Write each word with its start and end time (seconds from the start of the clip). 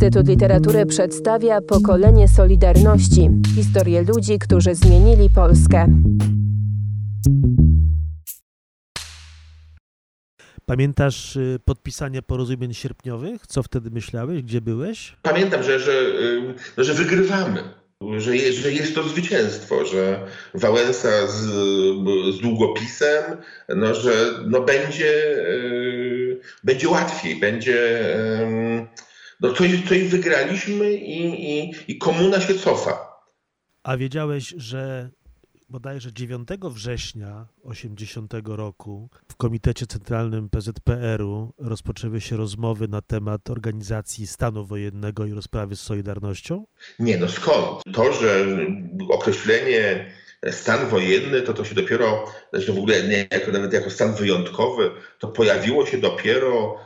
Instytut 0.00 0.28
Literatury 0.28 0.86
przedstawia 0.86 1.60
pokolenie 1.60 2.28
Solidarności 2.28 3.30
historię 3.54 4.02
ludzi, 4.02 4.38
którzy 4.38 4.74
zmienili 4.74 5.30
Polskę. 5.34 5.86
Pamiętasz 10.66 11.36
y, 11.36 11.58
podpisanie 11.64 12.22
porozumień 12.22 12.74
sierpniowych? 12.74 13.46
Co 13.46 13.62
wtedy 13.62 13.90
myślałeś? 13.90 14.42
Gdzie 14.42 14.60
byłeś? 14.60 15.16
Pamiętam, 15.22 15.62
że, 15.62 15.80
że, 15.80 15.92
no, 16.76 16.84
że 16.84 16.94
wygrywamy. 16.94 17.62
Że 18.18 18.36
jest, 18.36 18.58
że 18.58 18.72
jest 18.72 18.94
to 18.94 19.02
zwycięstwo, 19.02 19.84
że 19.84 20.26
Wałęsa 20.54 21.26
z, 21.26 21.40
z 22.34 22.40
długopisem, 22.40 23.22
no, 23.68 23.94
że 23.94 24.12
no, 24.46 24.60
będzie, 24.60 25.04
yy, 25.04 26.40
będzie 26.64 26.88
łatwiej, 26.88 27.40
będzie. 27.40 27.72
Yy, 28.50 29.09
no, 29.40 29.52
coś, 29.52 29.88
coś 29.88 30.08
wygraliśmy 30.08 30.92
i, 30.92 31.50
i, 31.58 31.74
i 31.88 31.98
komuna 31.98 32.40
się 32.40 32.54
cofa. 32.54 33.10
A 33.82 33.96
wiedziałeś, 33.96 34.54
że 34.56 35.10
bodajże 35.68 36.12
9 36.12 36.48
września 36.62 37.46
80 37.62 38.32
roku 38.44 39.10
w 39.28 39.36
Komitecie 39.36 39.86
Centralnym 39.86 40.48
PZPR-u 40.48 41.52
rozpoczęły 41.58 42.20
się 42.20 42.36
rozmowy 42.36 42.88
na 42.88 43.02
temat 43.02 43.50
organizacji 43.50 44.26
stanu 44.26 44.66
wojennego 44.66 45.26
i 45.26 45.32
rozprawy 45.32 45.76
z 45.76 45.80
Solidarnością? 45.80 46.66
Nie, 46.98 47.18
no 47.18 47.28
skąd? 47.28 47.82
To, 47.92 48.12
że 48.12 48.46
określenie 49.10 50.06
stan 50.50 50.88
wojenny, 50.88 51.42
to 51.42 51.54
to 51.54 51.64
się 51.64 51.74
dopiero, 51.74 52.32
znaczy 52.52 52.72
w 52.72 52.78
ogóle 52.78 53.02
nie 53.02 53.26
jako, 53.30 53.52
nawet 53.52 53.72
jako 53.72 53.90
stan 53.90 54.14
wyjątkowy, 54.14 54.90
to 55.18 55.28
pojawiło 55.28 55.86
się 55.86 55.98
dopiero 55.98 56.78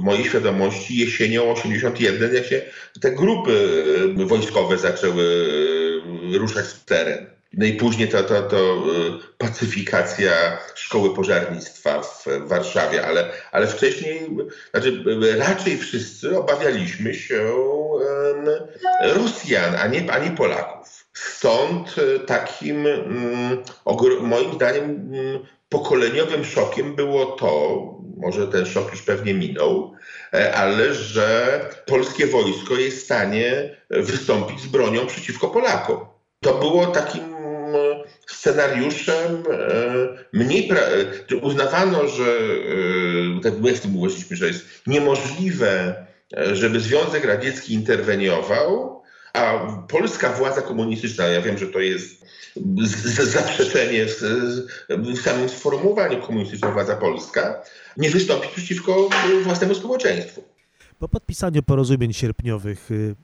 w 0.00 0.02
mojej 0.02 0.24
świadomości 0.24 0.96
jesienią 0.96 1.52
81, 1.52 2.34
jak 2.34 2.44
się 2.44 2.62
te 3.00 3.12
grupy 3.12 3.84
wojskowe 4.16 4.78
zaczęły 4.78 5.48
ruszać 6.32 6.66
w 6.66 6.84
teren. 6.84 7.26
No 7.52 7.66
i 7.66 7.72
później 7.72 8.08
to, 8.08 8.22
to, 8.22 8.42
to 8.42 8.56
y, 8.56 9.36
pacyfikacja 9.38 10.58
szkoły 10.74 11.14
pożarnictwa 11.14 12.02
w 12.02 12.26
Warszawie, 12.48 13.06
ale, 13.06 13.30
ale 13.52 13.66
wcześniej, 13.66 14.30
znaczy 14.70 15.04
raczej 15.38 15.78
wszyscy 15.78 16.38
obawialiśmy 16.38 17.14
się 17.14 17.52
Rosjan, 19.02 19.74
a 19.74 19.86
nie, 19.86 20.12
a 20.12 20.18
nie 20.18 20.30
Polaków. 20.30 21.06
Stąd 21.12 21.98
y, 21.98 22.20
takim 22.20 22.86
mm, 22.86 23.62
moim 24.20 24.54
zdaniem 24.54 24.84
mm, 24.84 25.40
pokoleniowym 25.68 26.44
szokiem 26.44 26.96
było 26.96 27.26
to, 27.26 27.78
może 28.16 28.46
ten 28.46 28.66
szok 28.66 28.90
już 28.90 29.02
pewnie 29.02 29.34
minął, 29.34 29.92
e, 30.34 30.54
ale 30.54 30.94
że 30.94 31.60
polskie 31.86 32.26
wojsko 32.26 32.74
jest 32.74 32.98
w 32.98 33.04
stanie 33.04 33.76
wystąpić 33.90 34.60
z 34.60 34.66
bronią 34.66 35.06
przeciwko 35.06 35.48
Polakom. 35.48 36.06
To 36.40 36.54
było 36.54 36.86
takim 36.86 37.40
scenariuszem 38.26 39.42
e, 39.52 39.68
mniej 40.32 40.70
pra- 40.70 41.40
uznawano, 41.42 42.08
że 42.08 42.24
e, 42.24 43.40
tak 43.42 43.60
my 43.60 43.74
w 43.74 43.80
tym 43.80 43.96
uważaliśmy, 43.96 44.36
że 44.36 44.46
jest 44.46 44.64
niemożliwe, 44.86 45.70
e, 45.70 46.06
żeby 46.52 46.80
Związek 46.80 47.24
Radziecki 47.24 47.74
interweniował, 47.74 49.02
a 49.32 49.66
polska 49.88 50.32
władza 50.32 50.62
komunistyczna, 50.62 51.26
ja 51.26 51.42
wiem, 51.42 51.58
że 51.58 51.66
to 51.66 51.78
jest 51.78 52.24
zaprzeczenie 53.22 54.06
w, 54.06 54.22
w 54.88 55.20
samym 55.20 55.48
sformułowaniu 55.48 56.22
komunistyczna 56.22 56.70
władza 56.70 56.96
polska, 56.96 57.62
nie 57.96 58.10
wystąpi 58.10 58.48
przeciwko 58.48 59.08
własnemu 59.44 59.74
społeczeństwu. 59.74 60.44
Po 60.98 61.08
podpisaniu 61.08 61.62
porozumień 61.62 62.12
sierpniowych 62.12 62.90
y, 62.90 63.14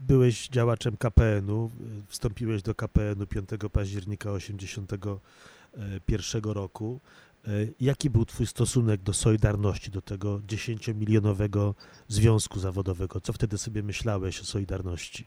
byłeś 0.00 0.48
działaczem 0.48 0.96
KPN-u, 0.96 1.66
y, 1.66 1.70
wstąpiłeś 2.08 2.62
do 2.62 2.74
KPN-u 2.74 3.26
5 3.26 3.48
października 3.72 4.38
1981 4.38 6.52
roku. 6.52 7.00
Y, 7.48 7.74
jaki 7.80 8.10
był 8.10 8.24
Twój 8.24 8.46
stosunek 8.46 9.02
do 9.02 9.12
Solidarności, 9.12 9.90
do 9.90 10.02
tego 10.02 10.38
10-milionowego 10.38 11.74
związku 12.08 12.60
zawodowego? 12.60 13.20
Co 13.20 13.32
wtedy 13.32 13.58
sobie 13.58 13.82
myślałeś 13.82 14.40
o 14.40 14.44
Solidarności? 14.44 15.26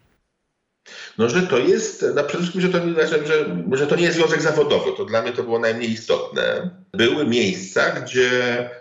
No, 1.18 1.30
że 1.30 1.42
to 1.42 1.58
jest, 1.58 2.06
no 2.16 2.24
przede 2.24 2.38
wszystkim, 2.38 2.62
że 2.62 2.70
to, 2.70 2.80
że, 3.26 3.56
że 3.72 3.88
to 3.88 3.96
nie 3.96 4.04
jest 4.04 4.18
związek 4.18 4.42
zawodowy, 4.42 4.92
to 4.98 5.06
dla 5.06 5.22
mnie 5.22 5.32
to 5.32 5.44
było 5.44 5.60
najmniej 5.60 5.92
istotne. 5.92 6.70
Były 6.94 7.28
miejsca, 7.28 7.92
gdzie 7.92 8.30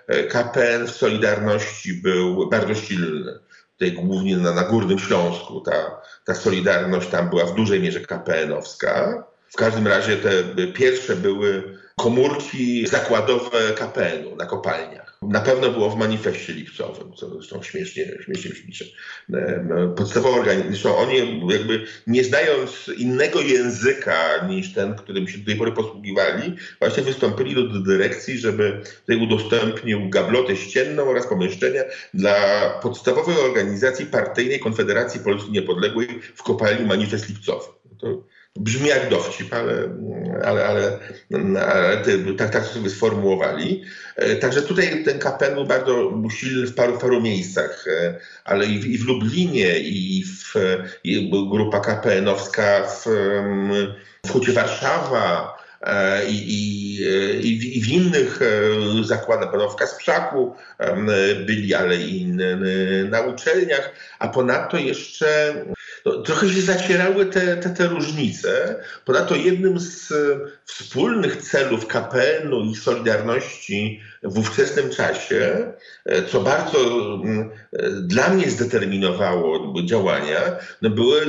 e, 0.06 0.24
KPN 0.24 0.86
w 0.86 0.90
Solidarności 0.90 1.94
był 1.94 2.48
bardzo 2.48 2.74
silny. 2.74 3.38
Tutaj 3.72 3.92
głównie 3.92 4.36
na, 4.36 4.54
na 4.54 4.64
Górnym 4.64 4.98
Śląsku 4.98 5.60
ta, 5.60 6.00
ta 6.24 6.34
Solidarność 6.34 7.08
tam 7.08 7.30
była 7.30 7.44
w 7.44 7.54
dużej 7.54 7.80
mierze 7.80 8.00
KPN-owska. 8.00 9.24
W 9.54 9.56
każdym 9.56 9.86
razie 9.86 10.16
te 10.16 10.66
pierwsze 10.66 11.16
były 11.16 11.78
komórki 11.96 12.86
zakładowe 12.86 13.72
KPN-u 13.76 14.36
na 14.36 14.46
kopalniach. 14.46 15.18
Na 15.22 15.40
pewno 15.40 15.70
było 15.70 15.90
w 15.90 15.96
manifestie 15.96 16.52
lipcowym, 16.52 17.12
co 17.12 17.30
zresztą 17.30 17.62
śmiesznie, 17.62 18.04
śmiesznie 18.24 18.50
brzmi. 18.50 18.72
Podstawowa 19.96 20.38
organizacja, 20.38 20.96
oni 20.96 21.16
jakby 21.52 21.86
nie 22.06 22.24
znając 22.24 22.90
innego 22.96 23.40
języka 23.40 24.46
niż 24.48 24.72
ten, 24.72 24.94
którym 24.94 25.28
się 25.28 25.38
do 25.38 25.46
tej 25.46 25.56
pory 25.56 25.72
posługiwali, 25.72 26.56
właśnie 26.78 27.02
wystąpili 27.02 27.54
do 27.54 27.80
dyrekcji, 27.80 28.38
żeby 28.38 28.80
tutaj 29.00 29.26
udostępnił 29.26 30.10
gablotę 30.10 30.56
ścienną 30.56 31.08
oraz 31.08 31.26
pomieszczenia 31.26 31.82
dla 32.14 32.68
podstawowej 32.82 33.36
organizacji 33.36 34.06
partyjnej 34.06 34.60
Konfederacji 34.60 35.20
Polski 35.20 35.52
Niepodległej 35.52 36.08
w 36.34 36.42
kopalni 36.42 36.86
Manifest 36.86 37.28
Lipcowy. 37.28 37.66
To 37.98 38.33
Brzmi 38.56 38.88
jak 38.88 39.10
dowcip, 39.10 39.54
ale, 39.54 39.88
ale, 40.44 40.66
ale, 40.66 40.98
ale 41.60 42.02
tak, 42.38 42.50
tak 42.50 42.64
sobie 42.64 42.90
sformułowali. 42.90 43.82
E, 44.16 44.36
także 44.36 44.62
tutaj 44.62 45.04
ten 45.04 45.18
KPN 45.18 45.54
był 45.54 45.66
bardzo 45.66 46.22
silny 46.30 46.66
w 46.66 46.74
paru, 46.74 46.98
paru 46.98 47.20
miejscach, 47.20 47.84
e, 47.88 48.18
ale 48.44 48.66
i 48.66 48.78
w, 48.78 48.86
i 48.86 48.98
w 48.98 49.06
Lublinie, 49.06 49.78
i 49.78 50.24
w 50.24 50.54
i 51.04 51.30
grupa 51.30 51.80
KPN-owska 51.80 52.82
w, 52.86 53.06
w 54.26 54.30
Hucie 54.30 54.52
Warszawa, 54.52 55.58
e, 55.82 56.26
i, 56.26 56.54
i, 56.54 57.78
i, 57.78 57.82
w, 57.82 57.88
innych 57.88 58.40
zakładach, 59.02 59.72
w 59.72 59.76
Kasprzaku 59.76 60.54
byli, 61.46 61.74
ale 61.74 61.96
i 61.96 62.26
na 63.10 63.20
uczelniach, 63.20 63.92
a 64.18 64.28
ponadto 64.28 64.76
jeszcze 64.76 65.54
no, 66.04 66.22
trochę 66.22 66.48
się 66.48 66.60
zacierały 66.60 67.26
te, 67.26 67.56
te, 67.56 67.70
te 67.70 67.86
różnice. 67.86 68.76
Ponadto 69.04 69.36
jednym 69.36 69.80
z 69.80 70.12
e, 70.12 70.16
wspólnych 70.64 71.36
celów 71.36 71.86
KPN-u 71.86 72.64
i 72.64 72.74
Solidarności 72.76 74.00
w 74.22 74.38
ówczesnym 74.38 74.90
czasie, 74.90 75.72
e, 76.04 76.22
co 76.22 76.40
bardzo 76.40 76.78
mm, 77.24 77.50
e, 77.72 77.90
dla 77.90 78.28
mnie 78.28 78.50
zdeterminowało 78.50 79.74
działania, 79.84 80.40
no 80.82 80.90
były 80.90 81.22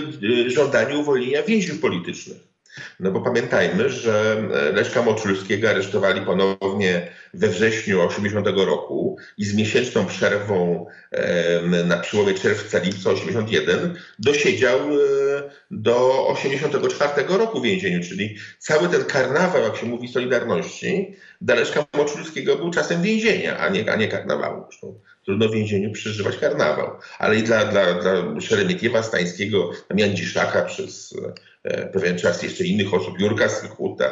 żądanie 0.47 0.97
uwolnienia 0.97 1.43
więźniów 1.43 1.79
politycznych. 1.79 2.54
No 2.99 3.11
bo 3.11 3.21
pamiętajmy, 3.21 3.89
że 3.89 4.37
e, 4.53 4.71
Leszka 4.71 5.01
Moczulskiego 5.01 5.69
aresztowali 5.69 6.21
ponownie 6.21 7.11
we 7.33 7.47
wrześniu 7.47 8.01
80 8.01 8.47
roku 8.47 9.17
i 9.37 9.45
z 9.45 9.55
miesięczną 9.55 10.05
przerwą 10.05 10.85
na 11.85 11.97
przełomie 11.97 12.33
czerwca-lipca 12.33 13.09
81 13.09 13.95
dosiedział 14.19 14.79
e, 14.79 14.95
do 15.71 16.27
84 16.27 17.23
roku 17.27 17.59
w 17.59 17.63
więzieniu, 17.63 18.03
czyli 18.03 18.37
cały 18.59 18.89
ten 18.89 19.03
karnawał, 19.03 19.63
jak 19.63 19.75
się 19.75 19.85
mówi, 19.85 20.07
Solidarności, 20.07 21.15
dla 21.41 21.55
Leszka 21.55 21.85
Moczulskiego 21.93 22.55
był 22.55 22.71
czasem 22.71 23.01
więzienia, 23.01 23.57
a 23.57 23.69
nie, 23.69 23.91
a 23.91 23.95
nie 23.95 24.07
karnawału. 24.07 24.63
Zresztą 24.69 24.99
trudno 25.25 25.49
w 25.49 25.53
więzieniu 25.53 25.91
przeżywać 25.91 26.37
karnawał. 26.37 26.91
Ale 27.19 27.35
i 27.35 27.43
dla, 27.43 27.65
dla, 27.65 27.93
dla 27.93 28.41
Szeremietiewa 28.41 29.03
Stańskiego, 29.03 29.71
Miandziszaka 29.93 30.61
przez 30.61 31.15
e, 31.25 31.33
pewien 31.93 32.17
czas 32.17 32.43
jeszcze 32.43 32.63
innych 32.63 32.93
osób, 32.93 33.19
Jurka 33.19 33.49
Sychuta. 33.49 34.11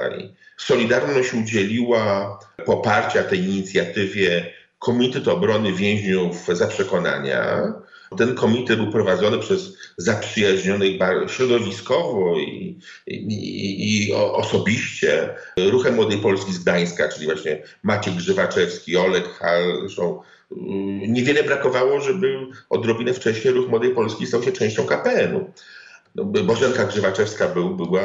Solidarność 0.57 1.33
udzieliła 1.33 2.39
poparcia 2.65 3.23
tej 3.23 3.39
inicjatywie 3.39 4.53
Komitet 4.79 5.27
Obrony 5.27 5.73
Więźniów 5.73 6.47
za 6.47 6.67
Przekonania. 6.67 7.73
Ten 8.17 8.35
komitet 8.35 8.77
był 8.77 8.91
prowadzony 8.91 9.39
przez 9.39 9.77
zaprzyjaźnionych 9.97 10.91
środowiskowo 11.27 12.39
i, 12.39 12.79
i, 13.07 14.07
i, 14.07 14.13
osobiście 14.13 15.35
Ruchem 15.57 15.95
Młodej 15.95 16.17
Polski 16.17 16.53
z 16.53 16.59
Gdańska, 16.59 17.09
czyli 17.09 17.25
właśnie 17.25 17.63
Maciek 17.83 18.13
Grzywaczewski, 18.13 18.97
Olek 18.97 19.29
Hal, 19.29 19.77
zresztą 19.79 20.21
niewiele 21.07 21.43
brakowało, 21.43 22.01
żeby 22.01 22.39
odrobinę 22.69 23.13
wcześniej 23.13 23.53
Ruch 23.53 23.69
Młodej 23.69 23.95
Polski 23.95 24.27
stał 24.27 24.43
się 24.43 24.51
częścią 24.51 24.85
KPN-u. 24.85 25.51
No, 26.15 26.25
Bożenka 26.25 26.85
Grzywaczewska 26.85 27.47
był, 27.47 27.75
była 27.75 28.01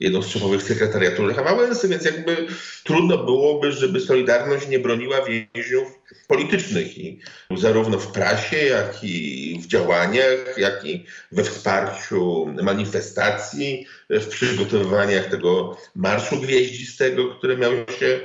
jedną 0.00 0.22
z 0.22 0.26
szefowych 0.26 0.62
sekretariatu 0.62 1.26
Lecha 1.26 1.44
Wałęsy, 1.44 1.88
więc 1.88 2.04
jakby 2.04 2.46
trudno 2.84 3.24
byłoby, 3.24 3.72
żeby 3.72 4.00
Solidarność 4.00 4.68
nie 4.68 4.78
broniła 4.78 5.16
więźniów 5.22 5.88
politycznych 6.28 6.98
i 6.98 7.20
zarówno 7.56 7.98
w 7.98 8.12
prasie, 8.12 8.56
jak 8.56 9.04
i 9.04 9.58
w 9.62 9.66
działaniach, 9.66 10.58
jak 10.58 10.84
i 10.84 11.06
we 11.32 11.44
wsparciu 11.44 12.46
manifestacji, 12.62 13.86
w 14.10 14.26
przygotowywaniach 14.26 15.26
tego 15.26 15.76
Marszu 15.94 16.40
Gwieździstego, 16.40 17.34
który 17.34 17.56
miał 17.56 17.72
się 17.72 18.20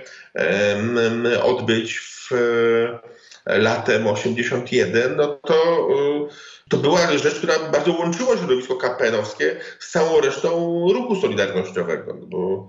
odbyć 1.44 2.00
w 2.00 2.30
latem 3.46 4.08
81, 4.08 5.16
no 5.16 5.28
to, 5.28 5.88
to 6.70 6.78
była 6.78 7.18
rzecz, 7.18 7.36
która 7.36 7.60
bardzo 7.60 7.92
łączyła 7.92 8.38
środowisko 8.38 8.76
kapenowskie 8.76 9.56
z 9.80 9.92
całą 9.92 10.22
resztą 10.22 10.50
ruchu 10.94 11.22
solidarnościowego, 11.22 12.14
bo 12.14 12.68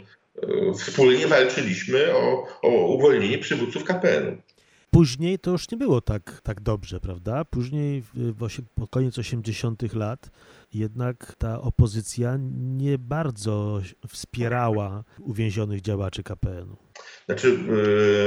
wspólnie 0.79 1.27
walczyliśmy 1.27 2.15
o, 2.17 2.47
o 2.63 2.69
uwolnienie 2.69 3.39
przywódców 3.39 3.85
KPN-u. 3.85 4.37
Później 4.91 5.39
to 5.39 5.51
już 5.51 5.71
nie 5.71 5.79
było 5.79 6.01
tak, 6.01 6.41
tak 6.43 6.61
dobrze, 6.61 7.01
prawda? 7.01 7.45
Później, 7.45 8.03
w, 8.15 8.35
pod 8.75 8.91
koniec 8.91 9.19
80. 9.19 9.95
lat, 9.95 10.31
jednak 10.75 11.35
ta 11.39 11.61
opozycja 11.61 12.39
nie 12.57 12.99
bardzo 12.99 13.81
wspierała 14.09 15.05
uwięzionych 15.21 15.81
działaczy 15.81 16.23
KPN-u. 16.23 16.77
Znaczy, 17.27 17.59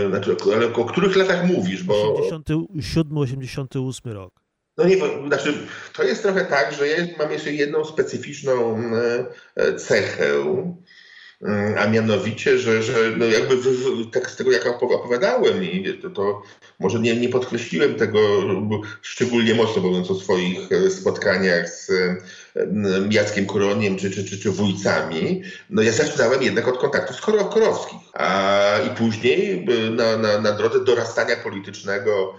yy, 0.03 0.09
znaczy, 0.09 0.35
ale 0.55 0.73
o 0.73 0.85
których 0.85 1.15
latach 1.15 1.47
mówisz? 1.47 1.83
Bo... 1.83 2.13
87-88 2.29 4.11
rok. 4.11 4.43
No 4.77 4.83
nie, 4.83 4.97
znaczy, 5.27 5.53
to 5.93 6.03
jest 6.03 6.23
trochę 6.23 6.45
tak, 6.45 6.73
że 6.73 6.87
ja 6.87 6.97
mam 7.17 7.31
jeszcze 7.31 7.53
jedną 7.53 7.85
specyficzną 7.85 8.77
e, 9.55 9.75
cechę, 9.75 10.33
a 11.77 11.87
mianowicie, 11.87 12.57
że, 12.57 12.83
że 12.83 12.93
no 13.17 13.25
jakby 13.25 13.55
tak 14.11 14.31
z 14.31 14.35
tego, 14.35 14.51
jak 14.51 14.67
opowiadałem, 14.67 15.63
i 15.63 15.97
to, 16.01 16.09
to 16.09 16.41
może 16.79 16.99
nie, 16.99 17.15
nie 17.15 17.29
podkreśliłem 17.29 17.95
tego 17.95 18.19
szczególnie 19.01 19.55
mocno, 19.55 19.81
mówiąc 19.81 20.11
o 20.11 20.15
swoich 20.15 20.71
e, 20.71 20.89
spotkaniach 20.89 21.69
z 21.69 21.91
Jackiem 23.09 23.45
Kuroniem 23.45 23.97
czy, 23.97 24.11
czy, 24.11 24.25
czy, 24.25 24.39
czy 24.39 24.51
wójcami, 24.51 25.43
no 25.69 25.81
ja 25.81 25.91
zaczynałem 25.91 26.43
jednak 26.43 26.67
od 26.67 26.77
kontaktów 26.77 27.15
z 27.15 27.21
Korowskich. 27.21 27.99
A, 28.13 28.79
I 28.87 28.95
później 28.95 29.65
na, 29.91 30.17
na, 30.17 30.41
na 30.41 30.51
drodze 30.51 30.83
dorastania 30.83 31.35
politycznego 31.35 32.35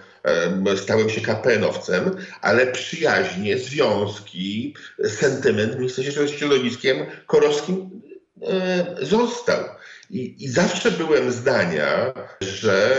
stałem 0.75 1.09
się 1.09 1.21
KPN-owcem, 1.21 2.11
ale 2.41 2.67
przyjaźnie, 2.67 3.57
związki, 3.57 4.75
sentyment 5.07 5.79
mi 5.79 5.89
się 5.89 6.27
środowiskiem 6.27 6.97
korowskim 7.27 7.75
e, 7.75 8.04
został. 9.01 9.63
I, 10.09 10.43
I, 10.43 10.47
zawsze 10.47 10.91
byłem 10.91 11.31
zdania, 11.31 12.13
że 12.41 12.97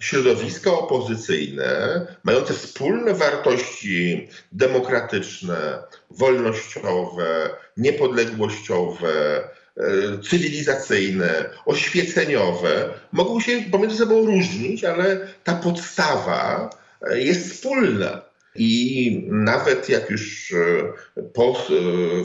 środowiska 0.00 0.72
opozycyjne, 0.72 2.00
mające 2.24 2.54
wspólne 2.54 3.14
wartości 3.14 4.28
demokratyczne, 4.52 5.78
wolnościowe, 6.10 7.50
niepodległościowe, 7.76 9.40
e, 9.76 9.82
cywilizacyjne, 10.30 11.50
oświeceniowe, 11.66 12.88
mogą 13.12 13.40
się 13.40 13.62
pomiędzy 13.70 13.96
sobą 13.96 14.26
różnić, 14.26 14.84
ale 14.84 15.28
ta 15.44 15.54
podstawa 15.54 16.70
e, 17.02 17.20
jest 17.20 17.52
wspólna. 17.52 18.31
I 18.54 19.26
nawet 19.30 19.88
jak 19.88 20.10
już 20.10 20.52
e, 20.52 21.22
po, 21.34 21.66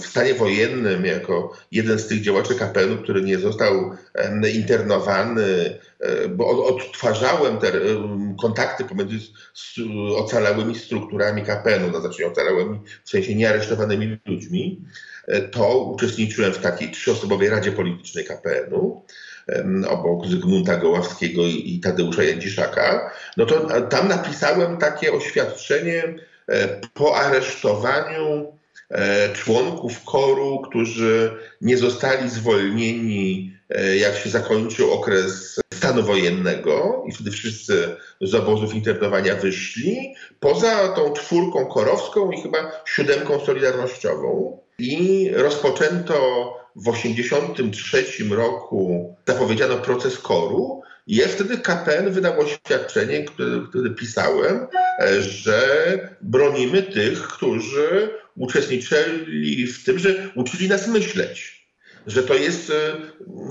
w 0.02 0.06
stanie 0.06 0.34
wojennym, 0.34 1.06
jako 1.06 1.54
jeden 1.72 2.00
z 2.00 2.08
tych 2.08 2.22
działaczy 2.22 2.56
kapelu, 2.56 2.98
który 2.98 3.22
nie 3.22 3.40
został 3.40 3.92
internowany, 4.56 5.80
bo 6.30 6.66
odtwarzałem 6.66 7.58
te 7.58 7.72
kontakty 8.42 8.84
pomiędzy 8.84 9.18
ocalałymi 10.16 10.76
strukturami 10.76 11.44
kapelu, 11.44 11.92
no 11.92 12.02
znaczy 12.02 12.28
ocalałymi 12.28 12.80
w 13.04 13.10
sensie 13.10 13.36
niearesztowanymi 13.36 14.18
ludźmi, 14.26 14.82
e, 15.28 15.42
to 15.42 15.84
uczestniczyłem 15.84 16.54
w 16.54 16.58
takiej 16.58 16.92
trzyosobowej 16.92 17.50
Radzie 17.50 17.72
Politycznej 17.72 18.26
KPN-u 18.26 19.06
obok 19.88 20.28
Zygmunta 20.28 20.78
Goławskiego 20.78 21.42
i 21.46 21.80
Tadeusza 21.80 22.24
Jędziszaka, 22.24 23.12
no 23.38 23.46
to 23.46 23.82
tam 23.82 24.08
napisałem 24.08 24.78
takie 24.78 25.14
oświadczenie 25.14 26.04
e, 26.48 26.82
po 26.94 27.16
aresztowaniu 27.16 28.54
e, 28.90 29.34
członków 29.34 30.04
koru, 30.04 30.62
którzy 30.70 31.32
nie 31.62 31.78
zostali 31.78 32.30
zwolnieni, 32.30 33.54
e, 33.70 33.98
jak 33.98 34.16
się 34.16 34.30
zakończył 34.30 34.92
okres 34.94 35.60
stanu 35.74 36.04
wojennego 36.04 37.04
i 37.08 37.12
wtedy 37.12 37.32
wszyscy 37.32 37.96
z 38.22 38.36
obozów 38.36 38.76
internowania 38.76 39.36
wyszli, 39.36 40.16
poza 40.40 40.88
tą 40.88 41.14
czwórką 41.14 41.66
korowską 41.66 42.32
i 42.32 42.42
chyba 42.42 42.72
siódemką 42.86 43.46
solidarnościową. 43.46 44.58
I 44.80 45.30
rozpoczęto 45.34 46.54
w 46.76 46.92
1983 46.92 48.24
roku 48.30 49.16
zapowiedziano 49.28 49.78
proces 49.78 50.20
koru. 50.20 50.82
I 51.08 51.16
ja 51.16 51.28
wtedy 51.28 51.58
KPN 51.58 52.12
wydał 52.12 52.40
oświadczenie, 52.40 53.24
które, 53.24 53.62
które 53.70 53.90
pisałem, 53.90 54.68
e, 55.00 55.22
że 55.22 55.60
bronimy 56.22 56.84
tych, 56.84 57.28
którzy 57.28 58.10
uczestniczyli 58.36 59.68
w 59.68 59.84
tym, 59.84 60.00
że 60.00 60.30
uczyli 60.36 60.70
nas 60.70 60.88
myśleć, 60.88 61.68
że 62.08 62.24
to 62.24 62.34
jest 62.34 62.70
e, 62.70 62.96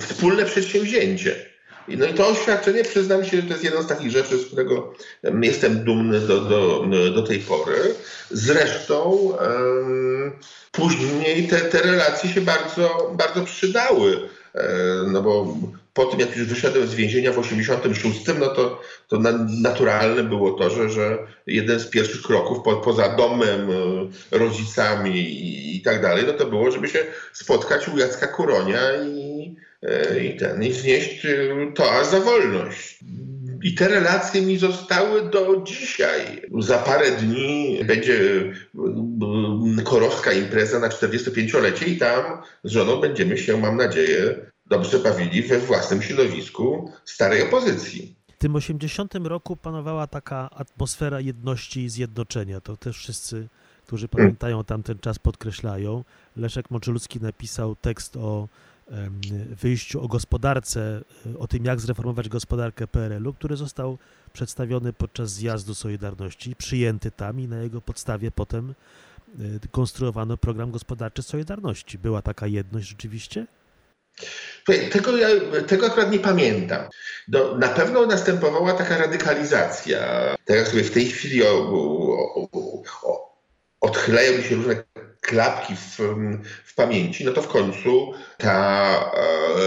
wspólne 0.01 0.45
przedsięwzięcie. 0.45 1.56
No 1.89 2.07
i 2.07 2.15
to 2.15 2.29
oświadczenie, 2.29 2.85
przyznam 2.85 3.25
się, 3.25 3.43
to 3.43 3.49
jest 3.49 3.65
jedna 3.65 3.83
z 3.83 3.87
takich 3.87 4.11
rzeczy, 4.11 4.39
z 4.39 4.47
którego 4.47 4.95
jestem 5.43 5.85
dumny 5.85 6.21
do, 6.21 6.41
do, 6.41 6.85
do 7.15 7.23
tej 7.23 7.39
pory. 7.39 7.95
Zresztą 8.31 9.03
um, 9.03 10.33
później 10.73 11.49
te, 11.49 11.61
te 11.61 11.83
relacje 11.83 12.31
się 12.31 12.41
bardzo, 12.41 13.15
bardzo 13.15 13.45
przydały. 13.45 14.29
Um, 14.55 15.13
no 15.13 15.23
bo 15.23 15.57
po 15.97 16.05
tym, 16.07 16.21
jak 16.21 16.37
już 16.37 16.47
wyszedłem 16.47 16.87
z 16.87 16.95
więzienia 16.95 17.33
w 17.33 17.39
86, 17.39 18.27
no 18.41 18.49
to, 18.49 18.83
to 19.09 19.19
naturalne 19.61 20.23
było 20.23 20.53
to, 20.53 20.71
że, 20.71 20.89
że 20.91 21.19
jeden 21.47 21.81
z 21.81 21.87
pierwszych 21.87 22.23
kroków 22.23 22.59
po, 22.65 22.77
poza 22.77 23.17
domem, 23.17 23.71
e, 23.71 24.39
rodzicami 24.39 25.17
i, 25.17 25.77
i, 25.77 25.83
tak 25.83 26.03
dalej, 26.03 26.25
no 26.27 26.33
to 26.33 26.47
było, 26.47 26.71
żeby 26.71 26.89
się 26.89 26.99
spotkać 27.33 27.89
u 27.89 27.99
Jacka 27.99 28.27
Kuronia 28.27 28.81
i, 29.07 29.57
e, 29.83 30.25
i 30.25 30.37
ten, 30.37 30.63
i 30.63 30.73
znieść 30.73 31.27
e, 31.27 31.73
toast 31.75 32.11
za 32.11 32.21
wolność. 32.21 32.99
I 33.63 33.75
te 33.75 33.89
relacje 33.89 34.43
mi 34.43 34.59
zostały 34.59 35.31
do 35.31 35.63
dzisiaj. 35.67 36.43
Za 36.59 36.79
parę 36.79 37.11
dni 37.11 37.81
będzie 37.85 38.19
korowska 39.85 40.33
impreza 40.33 40.79
na 40.79 40.89
45-lecie 40.89 41.87
i 41.87 41.97
tam 41.97 42.43
z 42.65 42.71
żoną 42.71 43.01
będziemy 43.01 43.39
się, 43.39 43.57
mam 43.57 43.77
nadzieję, 43.77 44.51
dobrze 44.69 44.99
bawili 44.99 45.43
we 45.43 45.59
własnym 45.59 46.03
środowisku 46.03 46.93
starej 47.05 47.43
opozycji. 47.43 48.17
W 48.35 48.39
tym 48.39 48.57
80 48.57 49.15
roku 49.15 49.57
panowała 49.57 50.07
taka 50.07 50.51
atmosfera 50.51 51.21
jedności 51.21 51.81
i 51.81 51.89
zjednoczenia. 51.89 52.61
To 52.61 52.77
też 52.77 52.99
wszyscy, 52.99 53.49
którzy 53.87 54.09
pamiętają 54.09 54.65
tamten 54.65 54.99
czas, 54.99 55.19
podkreślają. 55.19 56.05
Leszek 56.37 56.71
Moczylski 56.71 57.21
napisał 57.21 57.77
tekst 57.77 58.17
o 58.17 58.49
wyjściu 59.63 60.01
o 60.05 60.09
gospodarce, 60.09 61.03
o 61.39 61.47
tym, 61.47 61.65
jak 61.65 61.81
zreformować 61.81 62.29
gospodarkę 62.29 62.87
PRL-u, 62.87 63.33
który 63.33 63.57
został 63.57 63.99
przedstawiony 64.33 64.93
podczas 64.93 65.31
zjazdu 65.31 65.75
Solidarności, 65.75 66.57
przyjęty 66.57 67.11
tam 67.11 67.41
i 67.41 67.49
na 67.49 67.57
jego 67.57 67.81
podstawie 67.81 68.31
potem 68.31 68.75
e, 69.39 69.69
konstruowano 69.71 70.37
program 70.37 70.71
gospodarczy 70.71 71.23
Solidarności. 71.23 71.99
Była 71.99 72.23
taka 72.23 72.47
jedność 72.47 72.89
rzeczywiście? 72.89 73.47
Tego, 74.93 75.13
tego 75.67 75.87
akurat 75.87 76.13
nie 76.13 76.19
pamiętam. 76.19 76.89
No, 77.29 77.59
na 77.59 77.69
pewno 77.69 78.07
następowała 78.07 78.73
taka 78.73 78.99
radykalizacja. 78.99 79.99
Jak 80.49 80.69
sobie 80.69 80.85
w 80.85 80.91
tej 80.91 81.07
chwili 81.07 81.43
o, 81.43 81.49
o, 81.49 82.49
o, 83.03 83.37
odchylają 83.81 84.39
mi 84.39 84.45
się 84.45 84.55
różne 84.55 84.85
klapki 85.21 85.77
w, 85.77 85.99
w 86.65 86.75
pamięci, 86.75 87.25
no 87.25 87.33
to 87.33 87.43
w 87.43 87.49
końcu 87.49 88.13
ta 88.39 89.13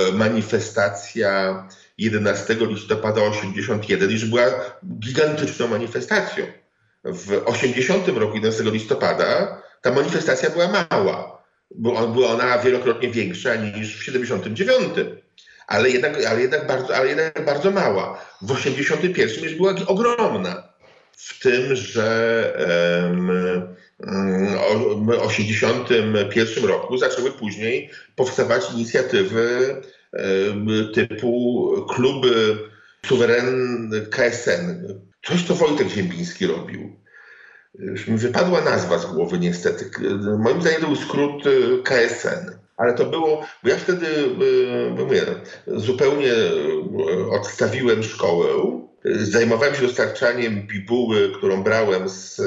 e, 0.09 0.11
manifestacja 0.11 1.63
11 1.97 2.57
listopada 2.59 3.21
81 3.21 4.11
już 4.11 4.25
była 4.25 4.43
gigantyczną 4.99 5.67
manifestacją. 5.67 6.45
W 7.03 7.41
80 7.45 8.07
roku 8.07 8.35
11 8.35 8.63
listopada 8.63 9.61
ta 9.81 9.91
manifestacja 9.91 10.49
była 10.49 10.67
mała 10.67 11.38
była 11.75 12.33
ona 12.33 12.59
wielokrotnie 12.59 13.09
większa 13.09 13.55
niż 13.55 13.99
w 13.99 14.03
79. 14.03 14.93
Ale 15.67 15.89
jednak, 15.89 16.25
ale 16.25 16.41
jednak, 16.41 16.67
bardzo, 16.67 16.95
ale 16.95 17.07
jednak 17.07 17.45
bardzo 17.45 17.71
mała. 17.71 18.25
W 18.41 18.51
81 18.51 19.43
już 19.43 19.55
była 19.55 19.73
ogromna. 19.87 20.69
w 21.17 21.39
tym, 21.39 21.75
że 21.75 22.53
w 23.99 23.99
1981 23.99 26.65
roku 26.65 26.97
zaczęły 26.97 27.31
później 27.31 27.89
powstawać 28.15 28.63
inicjatywy 28.73 29.75
typu 30.93 31.71
kluby 31.89 32.57
suweren 33.05 33.91
KSN. 34.11 34.99
Coś, 35.25 35.43
co 35.43 35.55
Wojtek 35.55 35.89
Ziembiński 35.89 36.47
robił. 36.47 36.99
Już 37.73 38.07
mi 38.07 38.17
wypadła 38.17 38.61
nazwa 38.61 38.97
z 38.97 39.05
głowy 39.05 39.39
niestety. 39.39 39.91
Moim 40.37 40.61
zdaniem 40.61 40.81
to 40.81 40.87
był 40.87 40.95
skrót 40.95 41.45
y, 41.45 41.83
KSN. 41.83 42.59
Ale 42.77 42.93
to 42.93 43.05
było, 43.05 43.45
bo 43.63 43.69
ja 43.69 43.77
wtedy 43.77 44.07
y, 44.07 44.95
mówię, 44.97 45.21
zupełnie 45.67 46.33
y, 46.33 47.31
odstawiłem 47.31 48.03
szkołę. 48.03 48.47
Zajmowałem 49.05 49.75
się 49.75 49.81
dostarczaniem 49.81 50.67
bibuły, 50.67 51.31
którą 51.37 51.63
brałem 51.63 52.09
z 52.09 52.41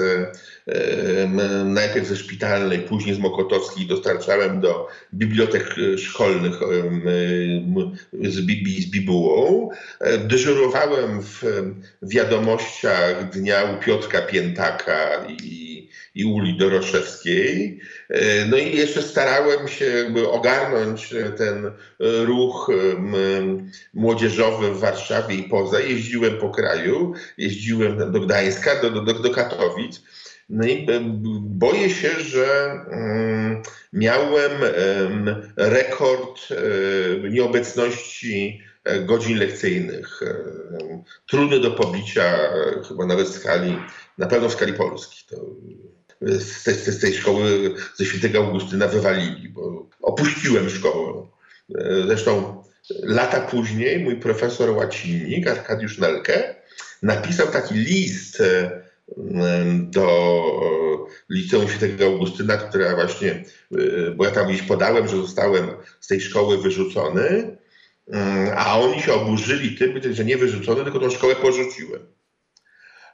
najpierw 1.65 2.07
ze 2.07 2.17
szpitalnej, 2.17 2.79
później 2.79 3.15
z 3.15 3.19
Mokotowskiej 3.19 3.87
dostarczałem 3.87 4.61
do 4.61 4.89
bibliotek 5.15 5.75
szkolnych 5.99 6.55
z, 8.23 8.35
z 8.35 8.91
bibułą. 8.91 9.69
Dyżurowałem 10.19 11.23
w 11.23 11.43
wiadomościach 12.03 13.31
dnia 13.31 13.65
u 13.65 13.85
Piotrka 13.85 14.23
Piętaka 14.23 15.27
i, 15.29 15.72
i 16.15 16.25
Uli 16.25 16.59
Doroszewskiej. 16.59 17.81
No 18.51 18.57
i 18.57 18.77
jeszcze 18.77 19.03
starałem 19.03 19.69
się 19.69 19.85
jakby 19.85 20.29
ogarnąć 20.29 21.15
ten 21.37 21.71
ruch 21.99 22.71
młodzieżowy 23.95 24.71
w 24.71 24.81
Warszawie 24.81 25.35
i 25.35 25.43
poza. 25.43 25.81
Jeździłem 25.81 26.37
po 26.37 26.51
kraju, 26.51 27.15
jeździłem 27.39 28.13
do 28.13 28.21
Gdańska, 28.21 28.83
do, 28.83 28.91
do, 28.91 29.15
do 29.15 29.31
Katowic. 29.31 30.03
No 30.49 30.67
i 30.67 30.87
boję 31.41 31.91
się, 31.91 32.11
że 32.21 32.71
mm, 32.91 33.63
miałem 33.93 34.53
rekord 35.57 36.49
nieobecności 37.31 38.63
e, 38.85 39.01
godzin 39.01 39.39
lekcyjnych. 39.39 40.21
Trudny 41.27 41.61
do 41.61 41.71
pobicia, 41.71 42.23
e, 42.23 42.83
chyba 42.89 43.07
nawet 43.07 43.29
w 43.29 43.39
skali, 43.39 43.79
na 44.19 44.27
pewno 44.27 44.49
w 44.49 44.53
skali 44.53 44.73
Polski. 44.73 45.25
To 45.29 45.37
z, 46.23 46.63
tej, 46.63 46.75
z 46.75 47.01
tej 47.01 47.15
szkoły 47.15 47.75
ze 47.97 48.05
świętego 48.05 48.39
Augustyna 48.39 48.89
wywalili, 48.89 49.49
bo 49.49 49.89
opuściłem 50.03 50.71
szkołę. 50.71 51.27
E, 51.75 52.07
zresztą 52.07 52.63
lata 53.03 53.41
później 53.41 53.99
mój 53.99 54.17
profesor 54.17 54.71
łacinik, 54.71 55.47
Arkadiusz 55.47 55.99
Nelke, 55.99 56.55
napisał 57.03 57.47
taki 57.47 57.75
list 57.75 58.43
do 59.91 60.07
Liceum 61.31 61.69
Świętego 61.69 62.05
Augustyna, 62.05 62.57
która 62.57 62.95
właśnie, 62.95 63.45
y, 63.73 64.15
bo 64.17 64.25
ja 64.25 64.31
tam 64.31 64.49
gdzieś 64.49 64.63
podałem, 64.63 65.09
że 65.09 65.17
zostałem 65.17 65.71
z 66.01 66.07
tej 66.07 66.21
szkoły 66.21 66.63
wyrzucony, 66.63 67.57
a 68.57 68.81
oni 68.81 69.03
się 69.03 69.15
oburzyli 69.15 69.77
tym, 69.77 70.15
że 70.15 70.25
nie 70.25 70.37
wyrzucony, 70.37 70.83
tylko 70.83 70.99
tą 70.99 71.11
szkołę 71.11 71.37
porzuciłem. 71.37 72.07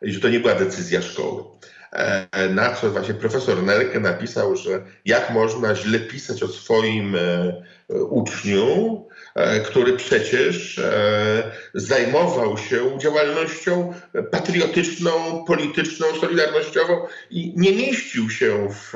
I 0.03 0.13
że 0.13 0.21
to 0.21 0.29
nie 0.29 0.41
była 0.41 0.55
decyzja 0.55 1.03
szkoły. 1.03 1.45
E, 1.93 2.49
na 2.49 2.75
co 2.75 2.91
właśnie 2.91 3.15
profesor 3.15 3.63
Nelke 3.63 4.01
napisał, 4.01 4.57
że 4.57 4.83
jak 5.05 5.31
można 5.31 5.75
źle 5.75 6.01
pisać 6.01 6.43
o 6.43 6.49
swoim 6.49 7.17
e, 7.17 7.63
uczniu, 7.89 9.09
E, 9.39 9.61
który 9.61 9.93
przecież 9.93 10.81
zajmował 11.75 12.59
się 12.59 12.99
działalnością 12.99 13.95
patriotyczną, 14.31 15.45
polityczną, 15.45 16.07
solidarnościową 16.21 17.07
i 17.31 17.53
nie 17.57 17.73
mieścił 17.73 18.31
się 18.31 18.69
w, 18.71 18.93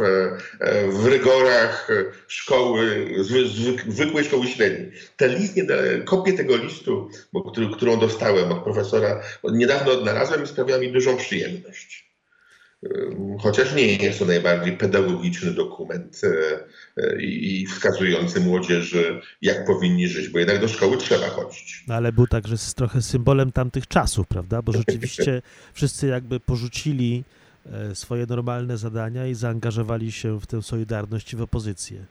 w 0.88 1.06
rygorach 1.06 1.88
szkoły, 2.28 3.06
zwykłej 3.88 4.24
szkoły 4.24 4.46
średniej. 4.46 4.92
Ten 5.16 5.34
list, 5.34 5.54
kopię 6.04 6.32
tego 6.32 6.56
listu, 6.56 7.10
bo, 7.32 7.52
którą 7.76 7.98
dostałem 7.98 8.52
od 8.52 8.64
profesora, 8.64 9.22
niedawno 9.44 9.92
odnalazłem 9.92 10.44
i 10.44 10.46
sprawia 10.46 10.78
mi 10.78 10.92
dużą 10.92 11.16
przyjemność 11.16 12.11
chociaż 13.40 13.74
nie 13.74 13.96
jest 13.96 14.18
to 14.18 14.24
najbardziej 14.24 14.76
pedagogiczny 14.76 15.50
dokument 15.50 16.20
e, 16.24 16.28
e, 16.96 17.22
i 17.22 17.66
wskazujący 17.66 18.40
młodzieży, 18.40 19.20
jak 19.42 19.66
powinni 19.66 20.08
żyć, 20.08 20.28
bo 20.28 20.38
jednak 20.38 20.60
do 20.60 20.68
szkoły 20.68 20.96
trzeba 20.96 21.28
chodzić. 21.28 21.84
No 21.88 21.94
ale 21.94 22.12
był 22.12 22.26
także 22.26 22.56
trochę 22.76 23.02
symbolem 23.02 23.52
tamtych 23.52 23.86
czasów, 23.86 24.26
prawda? 24.26 24.62
Bo 24.62 24.72
rzeczywiście 24.72 25.42
wszyscy 25.74 26.06
jakby 26.06 26.40
porzucili 26.40 27.24
e, 27.66 27.94
swoje 27.94 28.26
normalne 28.28 28.76
zadania 28.76 29.26
i 29.26 29.34
zaangażowali 29.34 30.12
się 30.12 30.40
w 30.40 30.46
tę 30.46 30.62
solidarność 30.62 31.32
i 31.32 31.36
w 31.36 31.42
opozycję. 31.42 32.04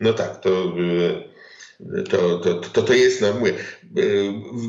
No 0.00 0.12
tak, 0.12 0.40
to, 0.40 0.74
to, 2.10 2.38
to, 2.38 2.54
to, 2.54 2.82
to 2.82 2.92
jest, 2.92 3.20
no 3.20 3.32
mówię, 3.32 3.54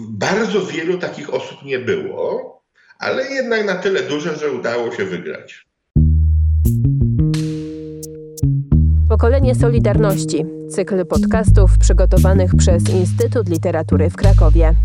bardzo 0.10 0.66
wielu 0.66 0.98
takich 0.98 1.34
osób 1.34 1.64
nie 1.64 1.80
było, 1.80 2.51
ale 3.02 3.32
jednak 3.32 3.66
na 3.66 3.76
tyle 3.76 4.04
duże, 4.04 4.36
że 4.36 4.52
udało 4.52 4.92
się 4.92 5.06
wygrać. 5.06 5.66
Pokolenie 9.10 9.56
Solidarności. 9.56 10.46
Cykl 10.70 11.06
podcastów 11.06 11.78
przygotowanych 11.78 12.56
przez 12.56 12.90
Instytut 12.90 13.50
Literatury 13.50 14.10
w 14.10 14.16
Krakowie. 14.16 14.76